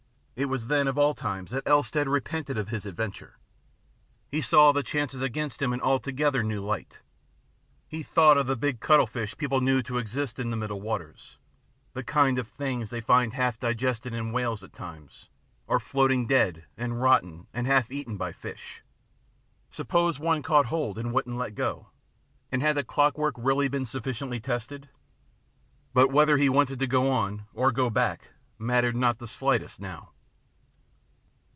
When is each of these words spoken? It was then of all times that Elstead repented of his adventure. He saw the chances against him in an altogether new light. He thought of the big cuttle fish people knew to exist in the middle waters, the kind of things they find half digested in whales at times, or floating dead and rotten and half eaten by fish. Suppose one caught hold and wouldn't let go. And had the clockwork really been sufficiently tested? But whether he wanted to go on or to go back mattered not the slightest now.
It 0.33 0.49
was 0.49 0.65
then 0.69 0.87
of 0.87 0.97
all 0.97 1.13
times 1.13 1.51
that 1.51 1.65
Elstead 1.67 2.07
repented 2.07 2.57
of 2.57 2.69
his 2.69 2.87
adventure. 2.87 3.37
He 4.27 4.41
saw 4.41 4.71
the 4.71 4.81
chances 4.81 5.21
against 5.21 5.61
him 5.61 5.71
in 5.71 5.79
an 5.79 5.85
altogether 5.85 6.41
new 6.41 6.59
light. 6.59 7.01
He 7.87 8.01
thought 8.01 8.39
of 8.39 8.47
the 8.47 8.55
big 8.55 8.79
cuttle 8.79 9.05
fish 9.05 9.37
people 9.37 9.61
knew 9.61 9.83
to 9.83 9.99
exist 9.99 10.39
in 10.39 10.49
the 10.49 10.57
middle 10.57 10.81
waters, 10.81 11.37
the 11.93 12.03
kind 12.03 12.39
of 12.39 12.47
things 12.47 12.89
they 12.89 13.01
find 13.01 13.33
half 13.33 13.59
digested 13.59 14.15
in 14.15 14.31
whales 14.31 14.63
at 14.63 14.73
times, 14.73 15.29
or 15.67 15.79
floating 15.79 16.25
dead 16.25 16.65
and 16.75 16.99
rotten 16.99 17.45
and 17.53 17.67
half 17.67 17.91
eaten 17.91 18.17
by 18.17 18.31
fish. 18.31 18.81
Suppose 19.69 20.17
one 20.17 20.41
caught 20.41 20.65
hold 20.67 20.97
and 20.97 21.13
wouldn't 21.13 21.37
let 21.37 21.53
go. 21.53 21.89
And 22.51 22.63
had 22.63 22.75
the 22.75 22.83
clockwork 22.83 23.35
really 23.37 23.67
been 23.67 23.85
sufficiently 23.85 24.39
tested? 24.39 24.89
But 25.93 26.11
whether 26.11 26.37
he 26.37 26.49
wanted 26.49 26.79
to 26.79 26.87
go 26.87 27.11
on 27.11 27.45
or 27.53 27.69
to 27.69 27.75
go 27.75 27.91
back 27.91 28.29
mattered 28.57 28.95
not 28.95 29.19
the 29.19 29.27
slightest 29.27 29.79
now. 29.79 30.13